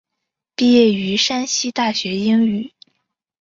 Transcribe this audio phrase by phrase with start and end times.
[0.55, 2.71] 毕业于山西大学英语。